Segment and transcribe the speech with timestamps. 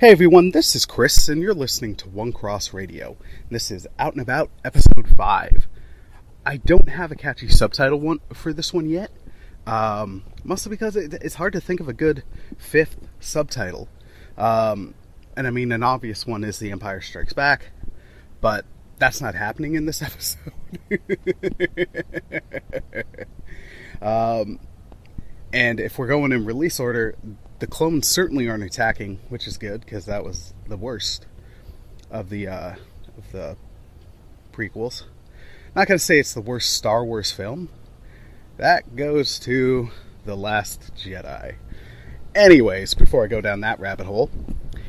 [0.00, 3.16] Hey everyone, this is Chris, and you're listening to One Cross Radio.
[3.50, 5.66] This is Out and About, episode 5.
[6.46, 9.10] I don't have a catchy subtitle one for this one yet,
[9.66, 12.22] um, mostly because it, it's hard to think of a good
[12.56, 13.88] fifth subtitle.
[14.36, 14.94] Um,
[15.36, 17.72] and I mean, an obvious one is The Empire Strikes Back,
[18.40, 18.66] but
[18.98, 20.52] that's not happening in this episode.
[24.00, 24.60] um,
[25.52, 27.16] and if we're going in release order,
[27.58, 31.26] the clones certainly aren't attacking, which is good because that was the worst
[32.10, 32.74] of the uh,
[33.16, 33.56] of the
[34.52, 35.04] prequels.
[35.74, 37.68] Not gonna say it's the worst Star Wars film.
[38.56, 39.90] That goes to
[40.24, 41.56] the Last Jedi.
[42.34, 44.30] Anyways, before I go down that rabbit hole,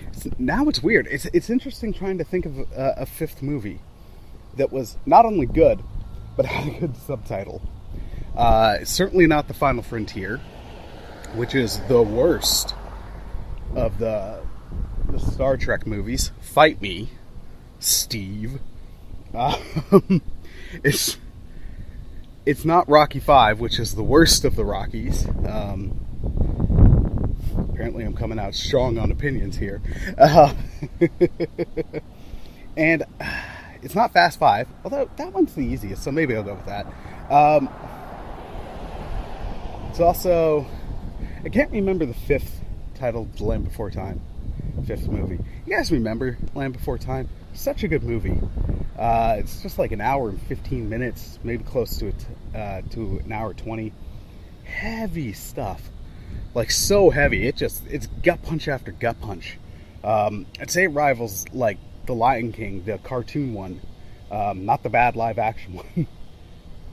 [0.08, 1.08] it's, now it's weird.
[1.10, 3.80] It's it's interesting trying to think of a, a fifth movie
[4.58, 5.82] that was not only good
[6.36, 7.62] but had a good subtitle.
[8.36, 10.40] Uh, certainly not the Final Frontier
[11.36, 12.76] which is the worst
[13.76, 14.42] of the
[15.10, 16.32] the Star Trek movies.
[16.40, 17.10] Fight me,
[17.80, 18.60] Steve.
[19.34, 20.22] Um,
[20.84, 21.18] it's
[22.46, 25.28] it's not Rocky Five, which is the worst of the Rockies.
[25.48, 26.00] Um,
[27.72, 29.82] apparently, I'm coming out strong on opinions here,
[30.18, 30.54] uh,
[32.78, 33.04] and
[33.82, 36.86] it's not Fast Five, although that one's the easiest, so maybe I'll go with that.
[37.32, 37.70] Um,
[39.90, 40.66] it's also
[41.42, 42.60] I can't remember the fifth
[42.96, 44.20] titled Land Before Time,
[44.86, 45.40] fifth movie.
[45.66, 47.30] You guys remember Land Before Time?
[47.54, 48.38] Such a good movie.
[48.98, 52.14] Uh, it's just like an hour and 15 minutes, maybe close to
[52.54, 53.94] uh, to an hour 20.
[54.66, 55.90] Heavy stuff,
[56.54, 57.48] like so heavy.
[57.48, 59.58] It just it's gut punch after gut punch.
[60.04, 63.80] Um, I'd say it rivals like The Lion King, the cartoon one,
[64.30, 66.08] um, not the bad live action one.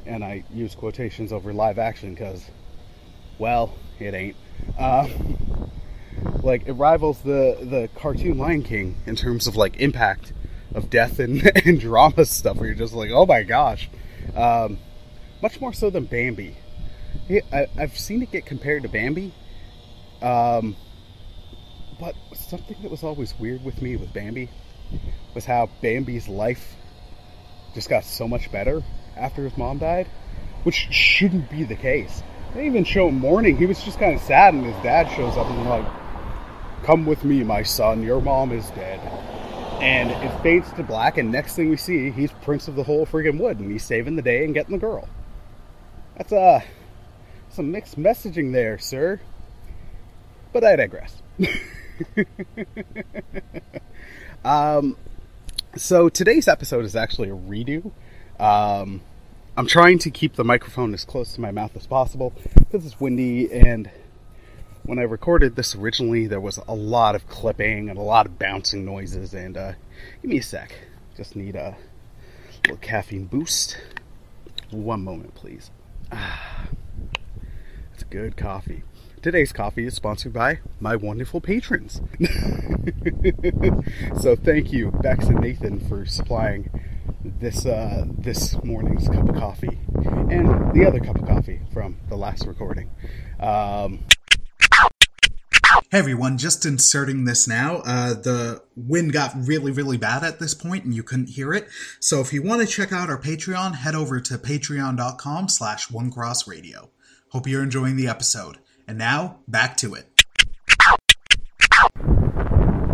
[0.07, 2.49] and I use quotations over live action because,
[3.39, 4.37] well, it ain't.
[4.79, 5.09] Uh,
[6.43, 10.33] like it rivals the the cartoon Lion King in terms of like impact
[10.75, 12.57] of death and, and drama stuff.
[12.57, 13.89] Where you're just like, oh my gosh,
[14.35, 14.79] um,
[15.43, 16.57] much more so than Bambi.
[17.31, 19.33] I, have seen it get compared to Bambi,
[20.23, 20.77] um,
[21.99, 24.51] but something that was always weird with me with Bambi
[25.35, 26.77] was how Bambi's life
[27.75, 28.83] just got so much better
[29.17, 30.07] after his mom died,
[30.63, 32.23] which shouldn't be the case.
[32.57, 33.59] They even show him mourning.
[33.59, 35.85] He was just kind of sad, and his dad shows up and like,
[36.85, 38.03] "Come with me, my son.
[38.03, 38.99] Your mom is dead."
[39.83, 43.05] And it fades to black, and next thing we see, he's prince of the whole
[43.05, 45.07] friggin' wood, and he's saving the day and getting the girl.
[46.17, 46.63] That's uh
[47.51, 49.21] some mixed messaging there, sir.
[50.55, 51.21] But I digress.
[54.47, 54.97] um,
[55.77, 57.93] so today's episode is actually a redo.
[58.41, 59.03] Um,
[59.59, 63.01] I'm trying to keep the microphone as close to my mouth as possible because it's
[63.01, 63.91] windy and
[64.83, 68.39] when I recorded this originally there was a lot of clipping and a lot of
[68.39, 69.73] bouncing noises and uh,
[70.21, 70.75] give me a sec.
[71.17, 71.75] Just need a
[72.65, 73.79] little caffeine boost.
[74.71, 75.71] One moment please.
[76.13, 76.69] Ah,
[77.95, 78.83] it's good coffee.
[79.23, 82.03] Today's coffee is sponsored by my wonderful patrons.
[84.21, 86.69] so thank you, Bex and Nathan, for supplying
[87.39, 89.79] this uh, this morning's cup of coffee
[90.31, 92.91] and the other cup of coffee from the last recording.
[93.41, 94.05] Um,
[95.91, 97.77] Hey everyone, just inserting this now.
[97.85, 101.69] Uh, the wind got really, really bad at this point and you couldn't hear it.
[102.01, 106.89] So if you want to check out our Patreon, head over to patreon.com slash onecrossradio.
[107.31, 108.59] Hope you're enjoying the episode.
[108.89, 110.07] And now, back to it.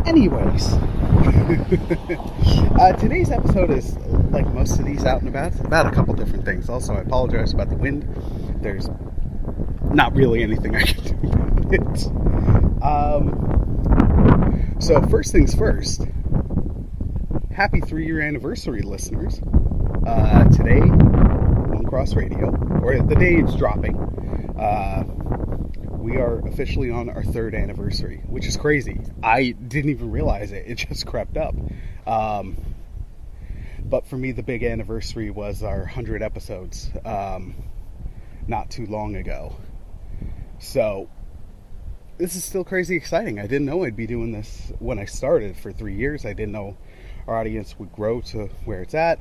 [0.06, 0.75] Anyways,
[2.81, 3.97] uh, today's episode is
[4.31, 6.71] like most of these out and about, about a couple different things.
[6.71, 8.09] Also, I apologize about the wind.
[8.62, 8.89] There's
[9.84, 12.06] not really anything I can do about it.
[12.83, 16.06] Um, so, first things first,
[17.55, 19.38] happy three year anniversary, listeners.
[20.06, 22.49] Uh, today, One Cross Radio,
[22.82, 23.97] or the day it's dropping,
[24.58, 25.05] uh,
[26.02, 29.00] we are officially on our third anniversary, which is crazy.
[29.22, 31.54] I didn't even realize it; it just crept up.
[32.06, 32.56] Um,
[33.84, 37.54] but for me, the big anniversary was our hundred episodes, um,
[38.49, 39.56] not too long ago.
[40.58, 41.08] So
[42.19, 43.38] this is still crazy exciting.
[43.38, 46.26] I didn't know I'd be doing this when I started for three years.
[46.26, 46.76] I didn't know
[47.26, 49.20] our audience would grow to where it's at.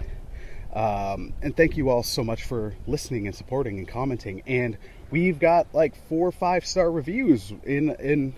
[0.73, 4.41] Um, and thank you all so much for listening and supporting and commenting.
[4.47, 4.77] And
[5.11, 8.33] we've got like four or five star reviews in in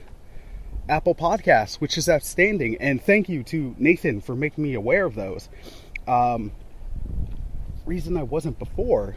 [0.89, 2.77] Apple Podcasts, which is outstanding.
[2.81, 5.47] And thank you to Nathan for making me aware of those.
[6.07, 6.51] Um,
[7.85, 9.15] reason I wasn't before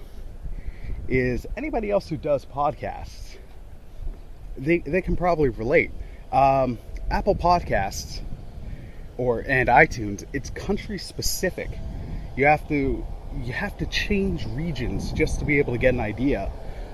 [1.08, 3.36] is anybody else who does podcasts,
[4.56, 5.90] they they can probably relate.
[6.30, 6.78] Um,
[7.10, 8.20] Apple Podcasts
[9.16, 11.70] or and iTunes, it's country specific.
[12.36, 13.04] You have to
[13.42, 16.50] you have to change regions just to be able to get an idea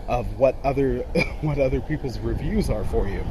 [0.08, 0.98] of what other
[1.40, 3.24] what other people's reviews are for you.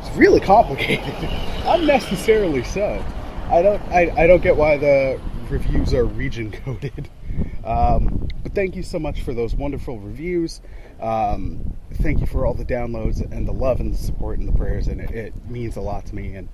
[0.00, 1.14] It's really complicated,
[1.64, 3.04] unnecessarily so.
[3.50, 7.08] I don't I, I don't get why the reviews are region coded.
[7.64, 10.60] Um, but thank you so much for those wonderful reviews.
[11.00, 14.56] Um, thank you for all the downloads and the love and the support and the
[14.56, 16.36] prayers, and it, it means a lot to me.
[16.36, 16.48] And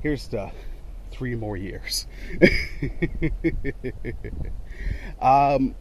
[0.00, 0.50] here's to
[1.10, 2.06] three more years.
[5.20, 5.74] um,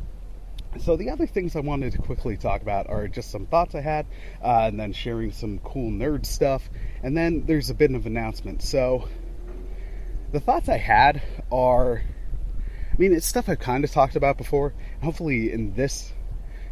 [0.79, 3.81] so the other things I wanted to quickly talk about are just some thoughts I
[3.81, 4.05] had,
[4.43, 6.69] uh, and then sharing some cool nerd stuff,
[7.03, 8.61] and then there's a bit of announcement.
[8.61, 9.07] So
[10.31, 12.03] the thoughts I had are,
[12.91, 14.73] I mean, it's stuff I've kind of talked about before.
[15.01, 16.11] Hopefully, in this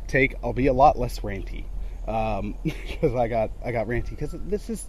[0.07, 1.65] take, I'll be a lot less ranty
[2.07, 4.85] um, because I got I got ranty because this is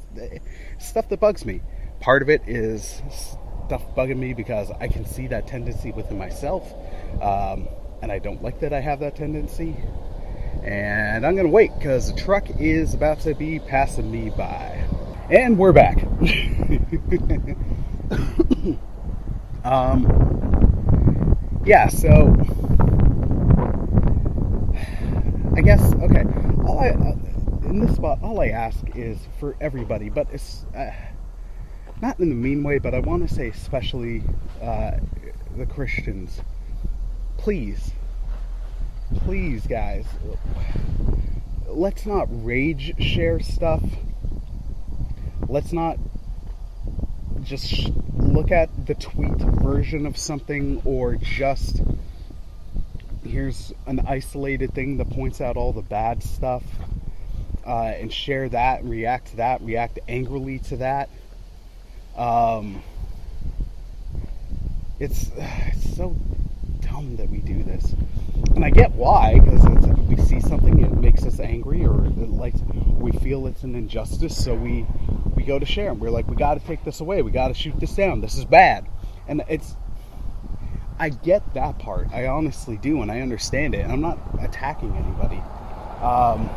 [0.79, 1.63] stuff that bugs me.
[2.01, 3.03] Part of it is
[3.67, 6.73] stuff bugging me because I can see that tendency within myself.
[7.23, 7.69] Um,
[8.05, 9.75] and I don't like that I have that tendency.
[10.63, 14.87] And I'm gonna wait because the truck is about to be passing me by.
[15.31, 16.03] And we're back.
[19.65, 20.05] um,
[21.65, 22.37] yeah, so
[25.57, 26.25] I guess okay.
[26.67, 27.17] All I uh,
[27.71, 30.91] in this spot, all I ask is for everybody, but it's uh,
[32.03, 34.23] not in the mean way, but I want to say especially
[34.61, 34.99] uh,
[35.57, 36.43] the Christians
[37.45, 37.93] please,
[39.27, 40.07] please, guys,
[41.67, 43.83] let's not rage share stuff.
[45.47, 45.99] Let's not
[47.43, 51.83] just look at the tweet version of something or just
[53.27, 56.63] here's an isolated thing that points out all the bad stuff
[57.67, 61.11] uh, and share that and react to that, react angrily to that.
[62.17, 62.83] Um,
[64.99, 66.17] it's, it's so
[66.95, 67.95] dumb that we do this.
[68.55, 72.55] And I get why, because we see something, it makes us angry, or like
[72.99, 74.87] we feel it's an injustice, so we
[75.35, 75.91] we go to share.
[75.91, 77.23] And we're like, we got to take this away.
[77.23, 78.21] We got to shoot this down.
[78.21, 78.87] This is bad.
[79.27, 79.77] And it's,
[80.99, 82.09] I get that part.
[82.13, 83.81] I honestly do, and I understand it.
[83.81, 85.43] And I'm not attacking anybody.
[86.01, 86.49] Um,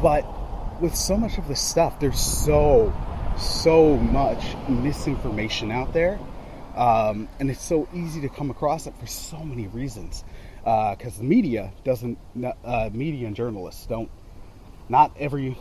[0.00, 2.92] but with so much of this stuff, there's so
[3.38, 6.18] so much misinformation out there
[6.76, 10.24] um, and it's so easy to come across it for so many reasons.
[10.64, 12.18] Because uh, the media doesn't,
[12.64, 14.10] uh, media and journalists don't,
[14.88, 15.58] not every,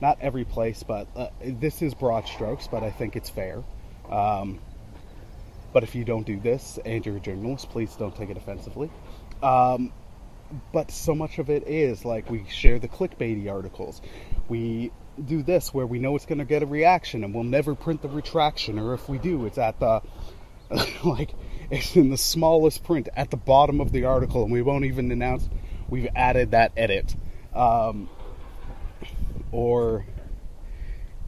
[0.00, 3.62] not every place, but uh, this is broad strokes, but I think it's fair.
[4.10, 4.58] Um,
[5.72, 8.90] but if you don't do this and you're a journalist, please don't take it offensively.
[9.42, 9.92] Um,
[10.72, 14.00] but so much of it is like we share the clickbaity articles.
[14.48, 14.92] We
[15.22, 18.02] do this where we know it's going to get a reaction and we'll never print
[18.02, 20.00] the retraction or if we do it's at the
[21.04, 21.34] like
[21.70, 25.10] it's in the smallest print at the bottom of the article and we won't even
[25.10, 25.48] announce
[25.92, 27.14] we've added that edit.
[27.54, 28.08] Um,
[29.52, 30.06] or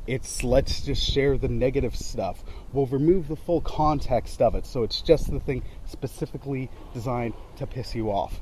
[0.06, 2.42] it's let's just share the negative stuff.
[2.72, 7.66] We'll remove the full context of it so it's just the thing specifically designed to
[7.66, 8.40] piss you off.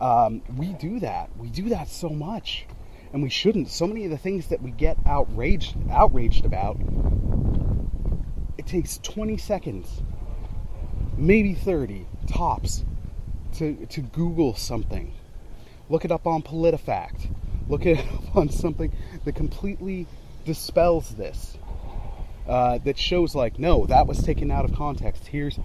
[0.00, 1.30] Um, we do that.
[1.38, 2.66] We do that so much
[3.14, 3.68] and we shouldn't.
[3.70, 6.76] So many of the things that we get outraged outraged about,
[8.58, 10.02] it takes 20 seconds,
[11.16, 12.84] maybe 30 tops,
[13.54, 15.14] to to Google something,
[15.88, 17.30] look it up on PolitiFact,
[17.68, 18.92] look it up on something
[19.24, 20.08] that completely
[20.44, 21.56] dispels this.
[22.46, 25.58] Uh, that shows like no that was taken out of context here's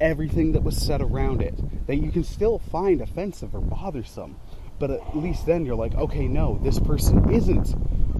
[0.00, 1.54] everything that was said around it
[1.86, 4.34] that you can still find offensive or bothersome
[4.80, 7.74] but at least then you're like, okay, no, this person isn't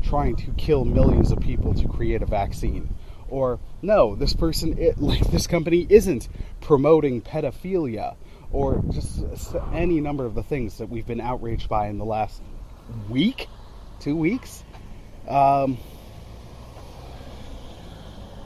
[0.05, 2.95] trying to kill millions of people to create a vaccine.
[3.29, 6.29] Or, no, this person, it, like, this company isn't
[6.61, 8.15] promoting pedophilia.
[8.53, 9.25] Or just
[9.73, 12.43] any number of the things that we've been outraged by in the last
[13.09, 13.49] week,
[14.01, 14.63] two weeks.
[15.29, 15.79] Um,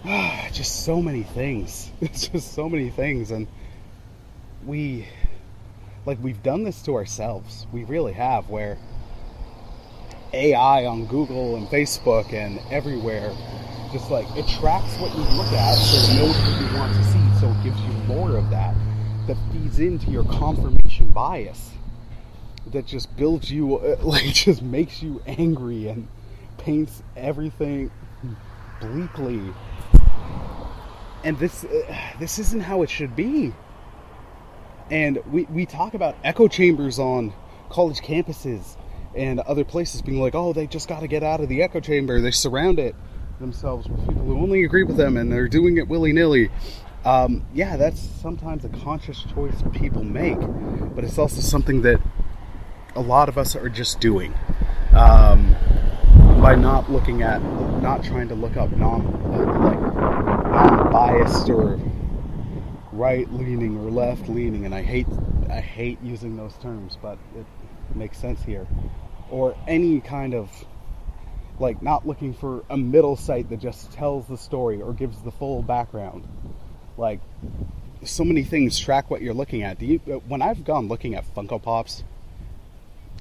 [0.53, 1.91] just so many things.
[2.01, 3.31] It's just so many things.
[3.33, 3.49] And
[4.65, 5.07] we
[6.07, 7.67] like we've done this to ourselves.
[7.73, 8.79] We really have where
[10.33, 13.33] AI on Google and Facebook and everywhere
[13.93, 17.05] just like it tracks what you look at so it knows what you want to
[17.05, 18.75] see so it gives you more of that
[19.29, 21.71] that feeds into your confirmation bias
[22.73, 26.09] that just builds you like just makes you angry and
[26.59, 27.89] paints everything
[28.81, 29.41] bleakly
[31.23, 33.53] and this uh, this isn't how it should be
[34.91, 37.33] and we, we talk about echo chambers on
[37.71, 38.77] college campuses
[39.17, 41.81] and other places being like, oh, they just got to get out of the echo
[41.81, 42.21] chamber.
[42.21, 42.95] They surround it.
[43.41, 46.51] themselves with people who only agree with them and they're doing it willy nilly.
[47.05, 50.39] Um, yeah, that's sometimes a conscious choice people make,
[50.95, 52.01] but it's also something that
[52.97, 54.33] a lot of us are just doing
[54.95, 55.55] um,
[56.41, 57.43] by not looking at,
[57.83, 61.79] not trying to look up non uh, like non-biased or
[62.95, 65.07] right leaning or left leaning, and I hate
[65.51, 67.47] I hate using those terms, but it
[67.95, 68.67] makes sense here,
[69.31, 70.51] or any kind of
[71.59, 75.31] like not looking for a middle site that just tells the story or gives the
[75.31, 76.27] full background.
[76.97, 77.21] Like
[78.05, 79.79] so many things track what you're looking at.
[79.79, 82.05] Do you uh, when I've gone looking at Funko Pops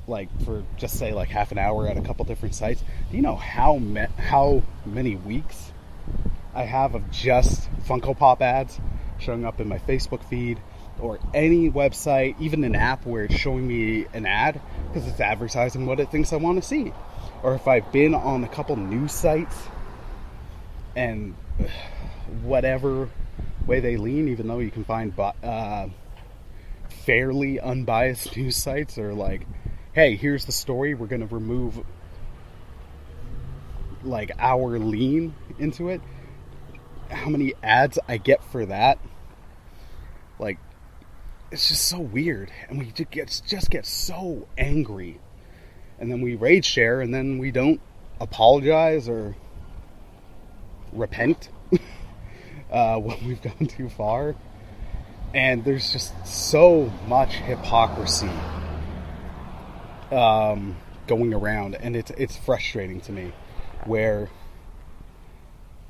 [0.05, 3.23] like for just say like half an hour at a couple different sites, do you
[3.23, 5.71] know how me- how many weeks
[6.53, 8.79] I have of just Funko Pop ads
[9.19, 10.59] showing up in my Facebook feed
[10.99, 15.85] or any website, even an app where it's showing me an ad because it's advertising
[15.85, 16.93] what it thinks I want to see.
[17.41, 19.55] Or if I've been on a couple news sites
[20.95, 21.35] and
[22.43, 23.09] whatever
[23.65, 25.87] way they lean, even though you can find uh,
[27.05, 29.47] fairly unbiased news sites or like,
[29.93, 31.83] hey, here's the story, we're going to remove
[34.03, 36.01] like our lean into it.
[37.09, 38.99] How many ads I get for that?
[40.39, 40.57] Like,
[41.51, 45.19] it's just so weird, and we just get just get so angry,
[45.99, 47.79] and then we rage share, and then we don't
[48.19, 49.35] apologize or
[50.91, 51.49] repent
[52.71, 54.35] uh, when we've gone too far.
[55.33, 58.29] And there's just so much hypocrisy
[60.11, 60.75] um,
[61.07, 63.33] going around, and it's it's frustrating to me,
[63.85, 64.29] where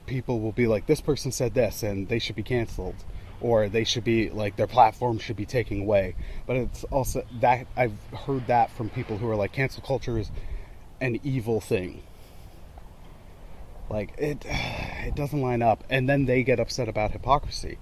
[0.05, 2.95] people will be like, "This person said this, and they should be canceled,"
[3.41, 6.15] or they should be like their platform should be taken away.
[6.45, 10.31] But it's also that I've heard that from people who are like, "Cancel culture is
[11.01, 12.03] an evil thing."
[13.89, 17.77] Like it, it doesn't line up, and then they get upset about hypocrisy,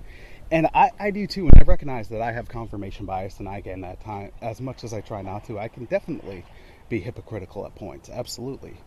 [0.51, 1.43] and I, I do too.
[1.43, 4.83] And I recognize that I have confirmation bias, and I can at time, as much
[4.83, 6.43] as I try not to, I can definitely
[6.89, 8.09] be hypocritical at points.
[8.09, 8.77] Absolutely,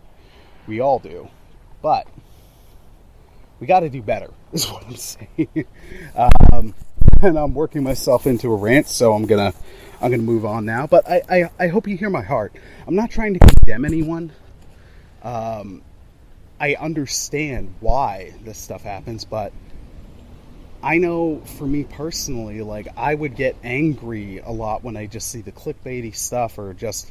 [0.67, 1.29] we all do,
[1.83, 2.07] but
[3.61, 4.31] we got to do better.
[4.53, 5.67] Is what I'm saying.
[6.17, 6.75] um,
[7.23, 9.53] and I'm working myself into a rant, so I'm gonna
[10.01, 10.87] I'm gonna move on now.
[10.87, 12.55] But I, I, I hope you hear my heart.
[12.87, 14.33] I'm not trying to condemn anyone.
[15.23, 15.83] Um,
[16.61, 19.53] I understand why this stuff happens, but
[20.83, 25.31] I know for me personally, like I would get angry a lot when I just
[25.31, 27.11] see the clickbaity stuff or just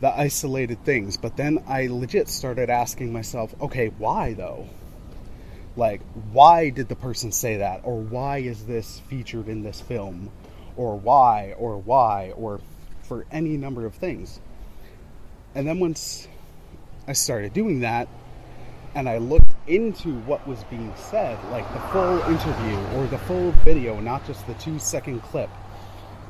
[0.00, 1.16] the isolated things.
[1.16, 4.66] But then I legit started asking myself, okay, why though?
[5.76, 6.02] Like,
[6.32, 7.80] why did the person say that?
[7.84, 10.30] Or why is this featured in this film?
[10.76, 11.54] Or why?
[11.58, 12.32] Or why?
[12.36, 12.60] Or
[13.02, 14.40] for any number of things.
[15.54, 16.28] And then once
[17.06, 18.08] I started doing that,
[18.94, 23.52] and I looked into what was being said, like the full interview or the full
[23.64, 25.48] video, not just the two second clip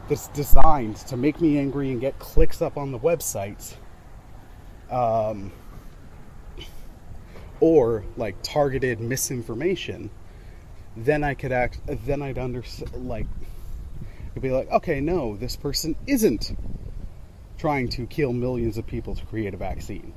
[0.08, 3.74] that's designed to make me angry and get clicks up on the websites.
[4.90, 5.52] Um,
[7.62, 10.10] or like targeted misinformation,
[10.96, 11.80] then I could act.
[11.86, 13.08] Then I'd understand.
[13.08, 13.26] Like,
[14.32, 16.56] it'd be like, okay, no, this person isn't
[17.58, 20.12] trying to kill millions of people to create a vaccine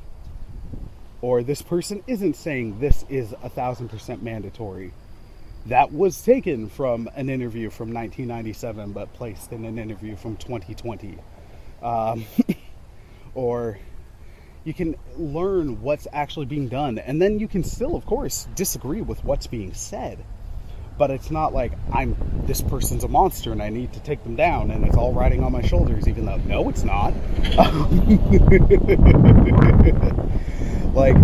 [1.26, 4.94] or this person isn't saying this is a thousand percent mandatory.
[5.66, 11.18] That was taken from an interview from 1997, but placed in an interview from 2020.
[11.82, 12.26] Um,
[13.34, 13.80] or
[14.66, 19.02] you can learn what's actually being done, and then you can still, of course, disagree
[19.02, 20.26] with what's being said.
[20.98, 24.36] But it's not like I'm this person's a monster and I need to take them
[24.36, 27.14] down, and it's all riding on my shoulders, even though no, it's not.
[30.96, 31.18] like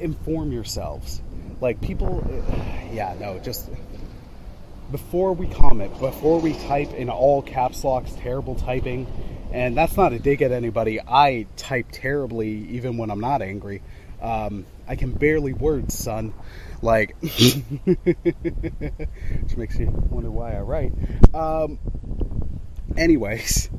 [0.00, 1.20] inform yourselves
[1.60, 2.26] like people
[2.92, 3.68] yeah no just
[4.90, 9.06] before we comment before we type in all caps locks terrible typing
[9.52, 13.82] and that's not a dig at anybody i type terribly even when i'm not angry
[14.22, 16.32] um, i can barely words son
[16.82, 17.36] like which
[19.56, 20.92] makes you wonder why i write
[21.34, 21.78] um,
[22.96, 23.70] anyways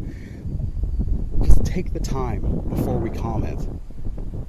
[1.44, 3.68] just take the time before we comment.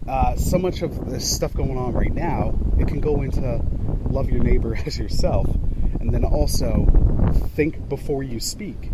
[0.06, 3.62] Uh, so much of the stuff going on right now, it can go into
[4.10, 5.46] love your neighbor as yourself,
[6.00, 6.86] and then also
[7.54, 8.90] think before you speak.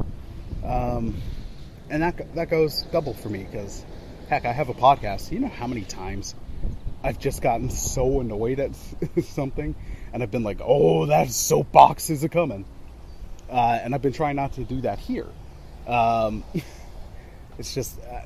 [0.64, 1.20] Um,
[1.90, 3.84] and that that goes double for me because,
[4.28, 5.32] heck, I have a podcast.
[5.32, 6.34] You know how many times
[7.02, 8.70] I've just gotten so annoyed at
[9.22, 9.74] something,
[10.12, 12.64] and I've been like, "Oh, that soapbox is a coming,"
[13.50, 15.26] uh, and I've been trying not to do that here.
[15.86, 16.44] Um,
[17.58, 18.20] It's just, uh,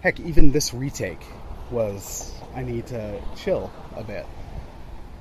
[0.00, 1.24] heck, even this retake,
[1.70, 4.26] was I need to chill a bit.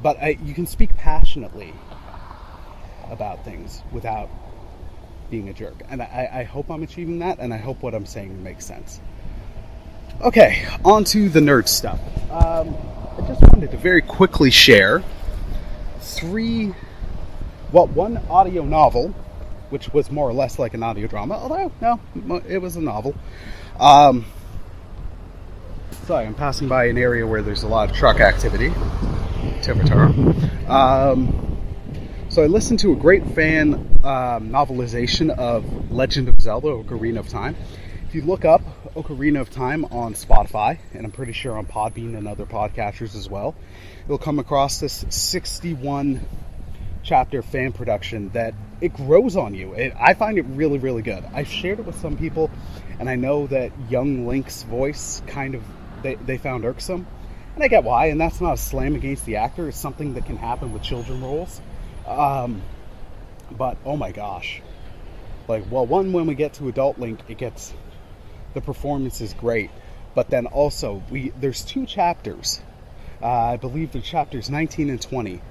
[0.01, 1.72] But I, you can speak passionately
[3.12, 4.27] about things without
[5.29, 5.81] being a jerk.
[5.89, 8.99] And I, I hope I'm achieving that, and I hope what I'm saying makes sense.
[10.21, 11.99] Okay, on to the nerd stuff.
[12.31, 12.75] Um,
[13.17, 15.03] I just wanted to very quickly share
[15.99, 16.73] three,
[17.71, 19.09] well, one audio novel,
[19.69, 21.99] which was more or less like an audio drama, although, no,
[22.47, 23.15] it was a novel.
[23.79, 24.25] Um,
[26.05, 28.69] sorry, I'm passing by an area where there's a lot of truck activity.
[29.61, 30.69] Tivitar.
[30.69, 31.57] Um,
[32.29, 37.29] so I listened to a great fan um, novelization of Legend of Zelda Ocarina of
[37.29, 37.55] Time.
[38.07, 38.62] If you look up
[38.95, 43.29] Ocarina of Time on Spotify, and I'm pretty sure on Podbean and other podcasters as
[43.29, 43.55] well,
[44.07, 46.25] you'll come across this 61
[47.01, 49.74] chapter fan production that it grows on you.
[49.74, 51.24] It, I find it really, really good.
[51.33, 52.51] I've shared it with some people,
[53.00, 55.63] and I know that young Link's voice kind of
[56.01, 57.07] they, they found irksome.
[57.55, 59.67] And I get why, and that's not a slam against the actor.
[59.69, 61.62] It's something that can happen with children roles.
[62.05, 62.62] Um,
[63.57, 64.62] but oh my gosh,
[65.48, 67.74] like well, one when we get to adult Link, it gets
[68.53, 69.72] the performance is great,
[70.15, 72.62] but then also we there's two chapters.
[73.22, 75.41] Uh, I believe they're chapters 19 and 20,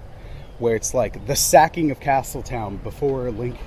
[0.58, 3.58] where it's like the sacking of Castletown before Link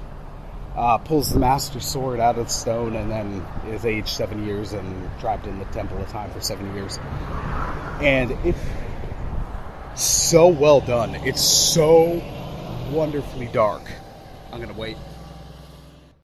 [0.76, 4.74] uh, pulls the Master Sword out of the stone and then is aged seven years
[4.74, 7.00] and trapped in the Temple of Time for seven years.
[8.02, 8.60] And it's
[9.96, 11.16] so well done.
[11.16, 12.22] It's so
[12.92, 13.84] wonderfully dark.
[14.56, 14.96] I'm gonna wait.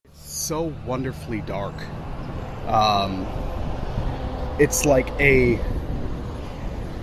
[0.05, 1.75] It's so wonderfully dark.
[2.65, 3.27] Um,
[4.57, 5.59] it's like a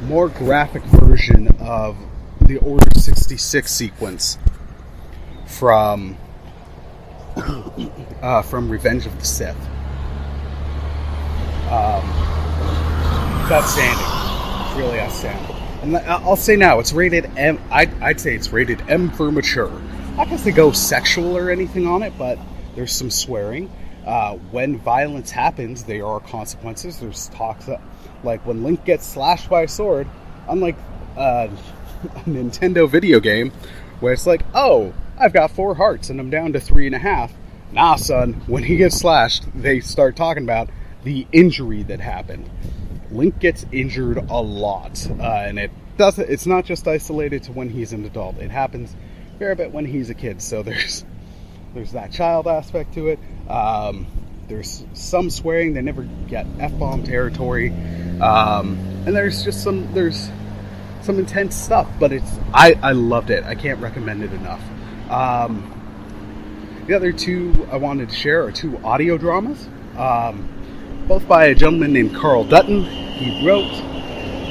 [0.04, 1.99] more graphic version of
[2.41, 4.38] the Order 66 sequence
[5.45, 6.17] from
[8.23, 9.54] uh, from Revenge of the Sith.
[11.69, 12.08] Um,
[13.50, 14.67] that's outstanding.
[14.67, 15.56] It's really outstanding.
[15.82, 17.60] And I'll say now, it's rated M.
[17.71, 19.78] I'd, I'd say it's rated M for mature.
[20.19, 22.41] Not because they go sexual or anything on it, but
[22.75, 23.71] there's some swearing.
[24.04, 26.99] Uh, when violence happens, there are consequences.
[26.99, 27.81] There's talks that,
[28.25, 30.09] like when Link gets slashed by a sword,
[30.49, 30.75] unlike
[31.17, 31.47] uh,
[32.02, 33.52] a Nintendo video game,
[34.00, 36.99] where it's like, oh, I've got four hearts and I'm down to three and a
[36.99, 37.33] half.
[37.71, 40.69] Nah, son, when he gets slashed, they start talking about
[41.04, 42.50] the injury that happened.
[43.13, 46.28] Link gets injured a lot, uh, and it doesn't.
[46.28, 48.39] It's not just isolated to when he's an adult.
[48.39, 48.97] It happens
[49.39, 50.43] bit when he's a kid.
[50.43, 51.05] So there's
[51.75, 53.19] there's that child aspect to it.
[53.49, 54.07] Um,
[54.49, 55.75] there's some swearing.
[55.75, 57.71] They never get f bomb territory,
[58.21, 60.31] um, and there's just some there's
[61.03, 61.89] some intense stuff.
[62.01, 63.45] But it's I I loved it.
[63.45, 64.63] I can't recommend it enough.
[65.11, 65.75] Um,
[66.87, 69.69] the other two I wanted to share are two audio dramas.
[69.97, 70.55] Um,
[71.07, 72.85] both by a gentleman named Carl Dutton.
[72.85, 73.73] He wrote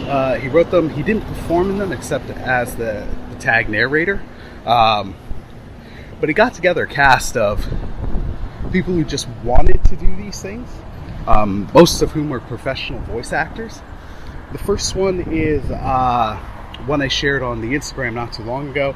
[0.07, 0.89] uh, he wrote them.
[0.89, 4.21] He didn't perform in them except as the, the tag narrator.
[4.67, 5.15] Um,
[6.19, 7.65] but he got together a cast of
[8.71, 10.69] people who just wanted to do these things,
[11.25, 13.81] um, most of whom were professional voice actors.
[14.51, 16.35] The first one is uh,
[16.85, 18.95] one I shared on the Instagram not too long ago.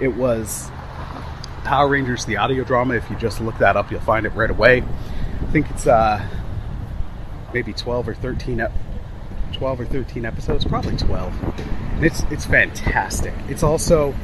[0.00, 0.70] It was
[1.64, 2.94] Power Rangers, the audio drama.
[2.94, 4.82] If you just look that up, you'll find it right away.
[4.82, 6.26] I think it's uh,
[7.54, 8.66] maybe 12 or 13
[9.52, 11.42] 12 or 13 episodes probably 12
[11.96, 14.14] and it's it's fantastic it's also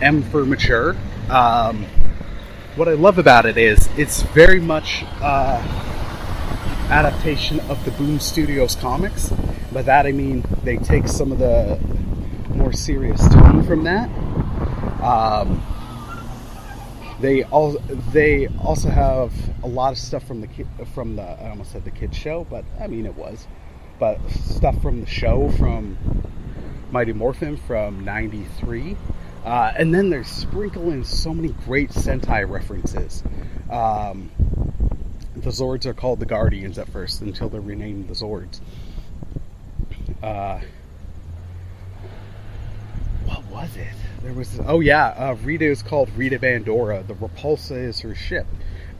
[0.00, 0.96] m for mature.
[1.28, 1.84] Um,
[2.76, 5.60] what i love about it is it's very much uh,
[6.88, 9.30] adaptation of the boom studios comics.
[9.72, 11.78] By that i mean they take some of the
[12.54, 14.08] more serious tone from that.
[15.02, 15.62] Um,
[17.20, 17.72] they all
[18.12, 19.32] they also have
[19.62, 20.48] a lot of stuff from the
[20.94, 23.46] from the I almost said the kids show, but I mean it was,
[23.98, 25.98] but stuff from the show from
[26.90, 28.96] Mighty Morphin from '93,
[29.44, 33.22] uh, and then they sprinkle in so many great Sentai references.
[33.70, 34.30] Um,
[35.36, 38.60] the Zords are called the Guardians at first until they're renamed the Zords.
[40.22, 40.60] Uh,
[43.24, 43.88] what was it?
[44.22, 47.06] There was oh yeah, uh, Rita is called Rita Bandora.
[47.06, 48.46] The Repulsa is her ship.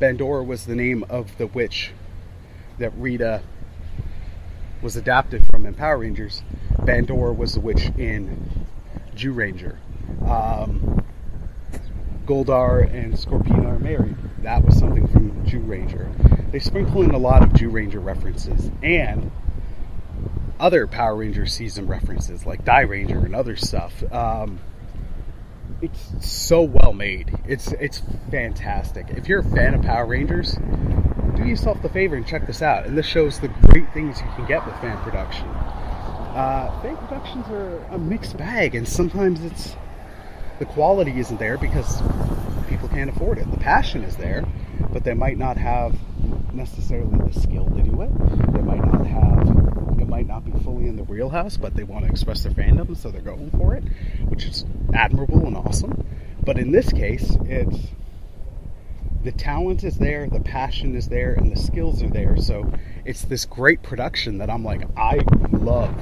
[0.00, 1.92] Bandora was the name of the witch
[2.78, 3.42] that Rita
[4.80, 6.42] was adapted from in Power Rangers.
[6.72, 8.66] Bandora was the witch in
[9.14, 9.76] Zyuranger.
[10.26, 11.04] Um,
[12.26, 14.16] Goldar and Scorpina are married.
[14.42, 16.52] That was something from Zyuranger.
[16.52, 19.30] They sprinkle in a lot of Zyuranger references and
[20.60, 24.02] other Power Ranger season references like Dairanger and other stuff.
[24.12, 24.60] Um,
[25.82, 27.36] it's so well made.
[27.46, 29.06] It's it's fantastic.
[29.10, 30.56] If you're a fan of Power Rangers,
[31.36, 32.86] do yourself the favor and check this out.
[32.86, 35.46] And this shows the great things you can get with fan production.
[35.48, 39.74] Uh, fake productions are a mixed bag, and sometimes it's
[40.60, 42.02] the quality isn't there because
[42.68, 43.50] people can't afford it.
[43.50, 44.44] The passion is there,
[44.92, 45.96] but they might not have
[46.52, 48.10] necessarily the skill to do it.
[48.52, 49.48] They might not have,
[49.98, 52.94] it might not be fully in the wheelhouse, but they want to express their fandom,
[52.94, 53.84] so they're going for it,
[54.28, 56.06] which is admirable and awesome.
[56.44, 57.78] But in this case, it's
[59.24, 62.36] the talent is there, the passion is there, and the skills are there.
[62.36, 62.70] So
[63.06, 65.20] it's this great production that I'm like, I
[65.52, 65.94] love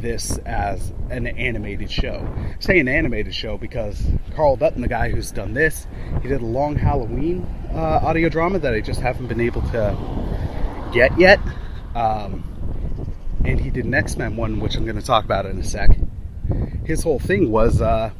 [0.00, 2.26] this as an animated show.
[2.36, 4.04] I say an animated show because
[4.34, 5.86] Carl Dutton, the guy who's done this,
[6.22, 9.96] he did a long Halloween uh, audio drama that I just haven't been able to
[10.92, 11.40] get yet.
[11.94, 12.42] Um,
[13.44, 15.64] and he did an X Men one, which I'm going to talk about in a
[15.64, 15.90] sec.
[16.84, 18.10] His whole thing was uh,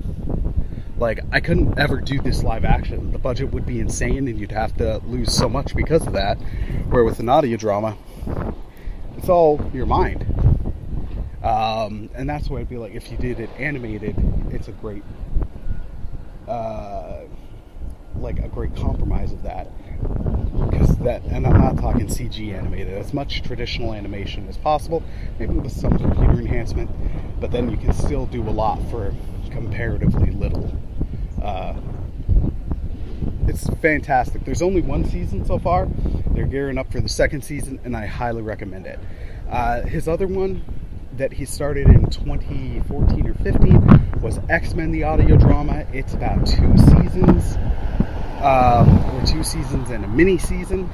[0.99, 3.13] like, I couldn't ever do this live action.
[3.13, 6.37] The budget would be insane, and you'd have to lose so much because of that.
[6.89, 7.97] Where with an audio drama,
[9.17, 10.27] it's all your mind.
[11.47, 14.17] Um, and that's why I'd be like, if you did it animated,
[14.51, 15.05] it's a great,
[16.49, 17.21] uh,
[18.17, 19.71] like a great compromise of that.
[20.69, 25.05] Because that, and I'm not talking CG animated, as much traditional animation as possible,
[25.39, 26.91] maybe with some computer enhancement,
[27.41, 29.15] but then you can still do a lot for
[29.53, 30.77] comparatively little.
[31.41, 31.75] Uh,
[33.47, 34.45] it's fantastic.
[34.45, 35.87] There's only one season so far.
[36.33, 38.99] They're gearing up for the second season, and I highly recommend it.
[39.49, 40.65] Uh, his other one
[41.17, 45.87] that he started in 2014 or 15 was X Men the audio drama.
[45.93, 47.57] It's about two seasons,
[48.43, 50.91] um, or two seasons and a mini season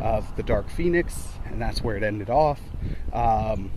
[0.00, 2.60] of the Dark Phoenix, and that's where it ended off.
[3.12, 3.70] Um,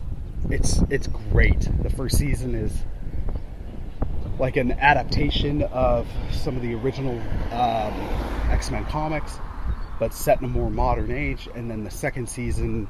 [0.49, 1.67] it's it's great.
[1.81, 2.71] The first season is
[4.37, 7.19] like an adaptation of some of the original
[7.51, 7.93] um,
[8.51, 9.39] X Men comics,
[9.99, 11.49] but set in a more modern age.
[11.55, 12.87] And then the second season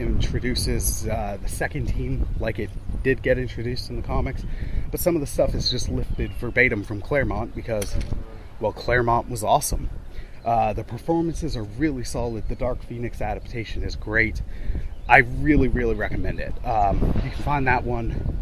[0.00, 2.70] introduces uh, the second team like it
[3.02, 4.44] did get introduced in the comics,
[4.90, 7.96] but some of the stuff is just lifted verbatim from Claremont because,
[8.60, 9.90] well, Claremont was awesome.
[10.44, 12.48] Uh, the performances are really solid.
[12.48, 14.42] The Dark Phoenix adaptation is great.
[15.08, 16.54] I really, really recommend it.
[16.64, 18.38] Um, you can find that one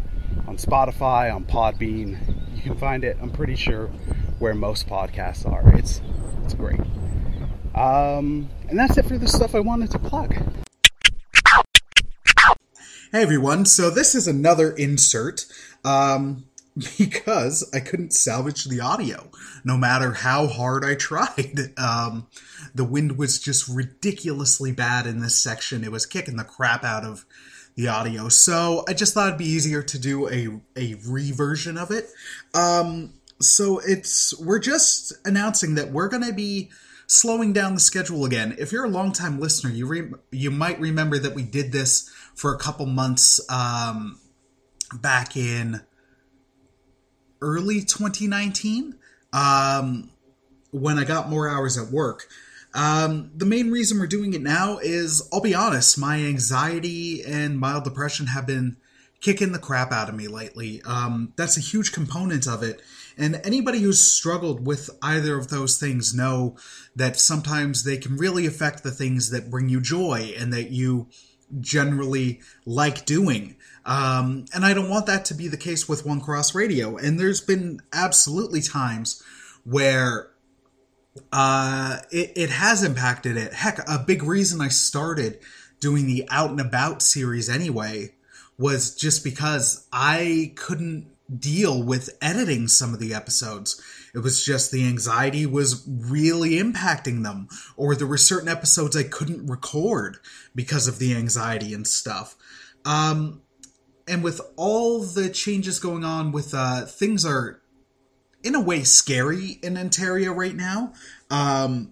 [0.47, 2.17] on Spotify, on Podbean.
[2.55, 3.87] You can find it, I'm pretty sure,
[4.39, 5.75] where most podcasts are.
[5.75, 6.01] It's
[6.43, 6.79] it's great.
[7.75, 10.35] Um, and that's it for the stuff I wanted to plug.
[13.09, 15.45] Hey everyone, so this is another insert
[15.85, 16.43] um,
[16.97, 19.31] because I couldn't salvage the audio
[19.63, 21.73] no matter how hard I tried.
[21.77, 22.27] Um,
[22.75, 25.85] the wind was just ridiculously bad in this section.
[25.85, 27.25] It was kicking the crap out of
[27.75, 28.27] the audio.
[28.27, 32.09] So I just thought it'd be easier to do a, a reversion of it.
[32.53, 36.71] Um, so it's we're just announcing that we're going to be
[37.05, 38.55] slowing down the schedule again.
[38.59, 42.53] If you're a longtime listener, you re- you might remember that we did this for
[42.53, 44.19] a couple months um,
[44.93, 45.81] back in
[47.41, 48.95] early 2019
[49.33, 50.11] um,
[50.71, 52.27] when I got more hours at work.
[52.75, 57.59] Um, the main reason we're doing it now is, I'll be honest, my anxiety and
[57.59, 58.77] mild depression have been
[59.19, 60.83] kicking the crap out of me lately.
[60.85, 62.83] Um, that's a huge component of it.
[63.17, 66.55] And anybody who's struggled with either of those things know
[66.95, 71.07] that sometimes they can really affect the things that bring you joy and that you
[71.59, 73.55] generally like doing.
[73.85, 76.97] Um, and I don't want that to be the case with One Cross Radio.
[76.97, 79.23] And there's been absolutely times
[79.63, 80.31] where
[81.31, 83.53] uh, it, it has impacted it.
[83.53, 85.39] Heck, a big reason I started
[85.79, 88.13] doing the Out and About series anyway
[88.57, 91.07] was just because I couldn't
[91.39, 93.81] deal with editing some of the episodes.
[94.17, 99.03] It was just the anxiety was really impacting them, or there were certain episodes I
[99.03, 100.17] couldn't record
[100.55, 102.35] because of the anxiety and stuff.
[102.83, 103.43] Um,
[104.07, 107.61] and with all the changes going on, with uh, things are
[108.43, 110.93] in a way scary in Ontario right now.
[111.29, 111.91] Um,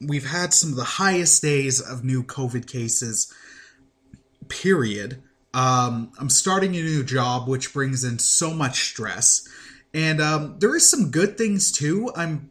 [0.00, 3.30] we've had some of the highest days of new COVID cases.
[4.48, 5.22] Period.
[5.52, 9.46] Um, I'm starting a new job, which brings in so much stress,
[9.94, 12.10] and um, there is some good things too.
[12.14, 12.50] I'm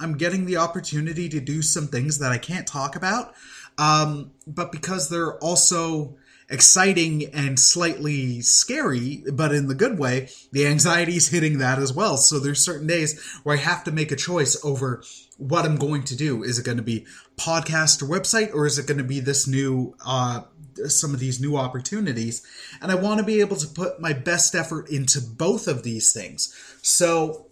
[0.00, 3.34] I'm getting the opportunity to do some things that I can't talk about,
[3.78, 6.16] um, but because they're also
[6.50, 11.92] exciting and slightly scary, but in the good way, the anxiety is hitting that as
[11.92, 12.16] well.
[12.16, 15.02] So there's certain days where I have to make a choice over
[15.38, 16.42] what I'm going to do.
[16.42, 19.46] Is it going to be podcast or website, or is it going to be this
[19.46, 20.42] new, uh,
[20.86, 22.46] some of these new opportunities?
[22.80, 26.12] And I want to be able to put my best effort into both of these
[26.12, 26.54] things.
[26.82, 27.46] So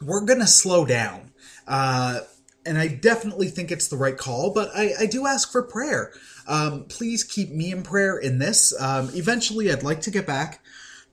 [0.00, 1.32] we're going to slow down.
[1.66, 2.20] Uh,
[2.66, 6.12] and I definitely think it's the right call, but I, I do ask for prayer.
[6.46, 8.78] Um, please keep me in prayer in this.
[8.80, 10.62] Um, eventually, I'd like to get back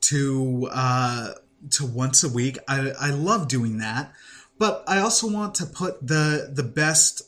[0.01, 1.31] to uh,
[1.71, 2.57] to once a week.
[2.67, 4.11] I, I love doing that,
[4.57, 7.21] but I also want to put the the best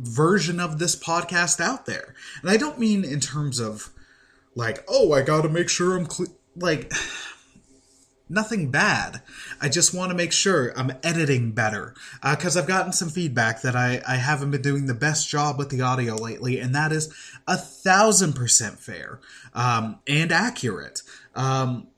[0.00, 3.90] version of this podcast out there, and I don't mean in terms of
[4.54, 6.08] like, oh, I got to make sure I'm.
[6.56, 6.92] Like,
[8.30, 9.20] nothing bad.
[9.60, 13.62] I just want to make sure I'm editing better because uh, I've gotten some feedback
[13.62, 16.92] that I, I haven't been doing the best job with the audio lately, and that
[16.92, 17.12] is
[17.46, 19.20] a thousand percent fair
[19.52, 21.02] um, and accurate.
[21.34, 21.88] Um,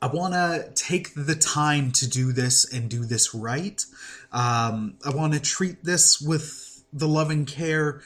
[0.00, 3.84] I want to take the time to do this and do this right.
[4.30, 8.02] Um, I want to treat this with the loving care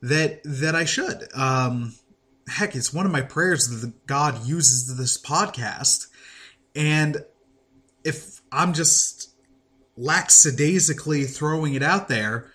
[0.00, 1.28] that that I should.
[1.34, 1.94] Um,
[2.48, 6.08] heck, it's one of my prayers that God uses this podcast
[6.74, 7.24] and
[8.04, 9.34] if I'm just
[9.96, 12.50] lackadaisically throwing it out there,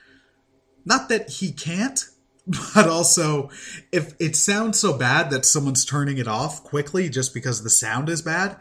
[0.85, 2.03] not that he can't,
[2.73, 3.49] but also
[3.91, 8.09] if it sounds so bad that someone's turning it off quickly just because the sound
[8.09, 8.57] is bad,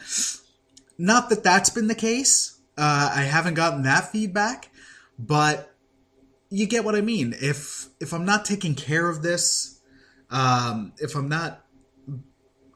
[0.99, 2.59] not that that's been the case.
[2.77, 4.71] Uh, I haven't gotten that feedback,
[5.19, 5.75] but
[6.51, 7.35] you get what I mean.
[7.41, 9.81] If if I'm not taking care of this,
[10.31, 11.65] um, if I'm not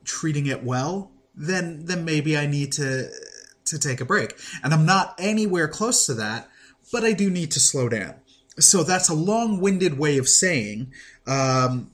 [0.04, 3.10] treating it well, then then maybe I need to
[3.66, 4.34] to take a break.
[4.62, 6.48] And I'm not anywhere close to that,
[6.92, 8.14] but I do need to slow down.
[8.58, 10.92] So that's a long-winded way of saying
[11.26, 11.92] um,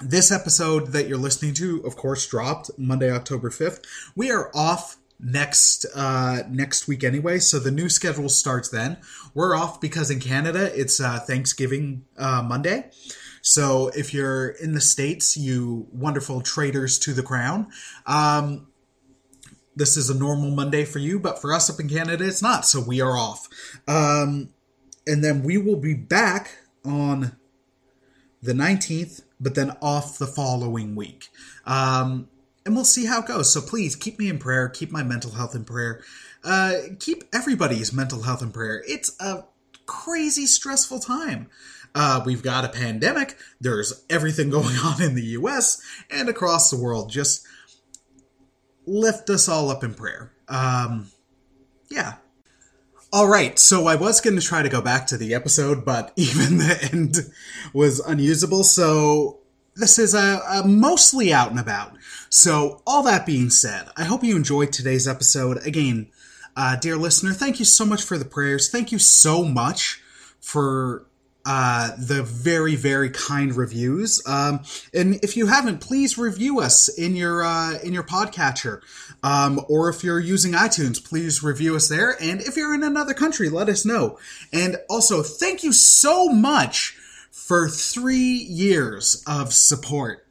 [0.00, 3.84] this episode that you're listening to, of course, dropped Monday, October 5th.
[4.14, 8.98] We are off next uh, next week anyway, so the new schedule starts then.
[9.34, 12.90] We're off because in Canada it's uh, Thanksgiving uh, Monday.
[13.42, 17.68] So if you're in the states, you wonderful traitors to the crown,
[18.06, 18.66] um,
[19.76, 22.66] this is a normal Monday for you, but for us up in Canada, it's not.
[22.66, 23.48] So we are off.
[23.88, 24.50] Um,
[25.06, 27.36] and then we will be back on
[28.42, 31.28] the 19th, but then off the following week.
[31.64, 32.28] Um,
[32.64, 33.52] and we'll see how it goes.
[33.52, 36.02] So please keep me in prayer, keep my mental health in prayer,
[36.44, 38.82] uh, keep everybody's mental health in prayer.
[38.86, 39.44] It's a
[39.86, 41.48] crazy stressful time.
[41.94, 43.36] Uh, we've got a pandemic.
[43.60, 47.10] There's everything going on in the US and across the world.
[47.10, 47.46] Just
[48.86, 50.32] lift us all up in prayer.
[50.48, 51.10] Um,
[51.90, 52.14] yeah.
[53.12, 56.12] All right, so I was going to try to go back to the episode, but
[56.16, 57.16] even the end
[57.72, 58.62] was unusable.
[58.62, 59.39] So
[59.76, 61.96] this is a, a, mostly out and about.
[62.28, 65.64] So all that being said, I hope you enjoyed today's episode.
[65.66, 66.08] Again,
[66.56, 68.70] uh, dear listener, thank you so much for the prayers.
[68.70, 70.02] Thank you so much
[70.40, 71.06] for
[71.46, 74.22] uh, the very very kind reviews.
[74.26, 74.60] Um,
[74.92, 78.82] and if you haven't, please review us in your uh, in your podcatcher,
[79.22, 82.14] um, or if you're using iTunes, please review us there.
[82.20, 84.18] And if you're in another country, let us know.
[84.52, 86.96] And also, thank you so much
[87.46, 90.26] for three years of support.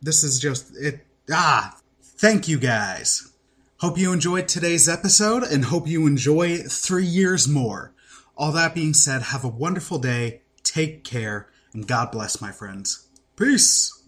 [0.00, 1.06] This is just it.
[1.30, 3.32] Ah, thank you guys.
[3.80, 7.92] Hope you enjoyed today's episode and hope you enjoy three years more.
[8.36, 13.08] All that being said, have a wonderful day Take care, and God bless, my friends.
[13.36, 14.02] Peace.